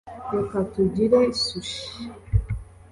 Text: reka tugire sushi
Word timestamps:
reka 0.35 0.57
tugire 0.71 1.19
sushi 1.43 1.89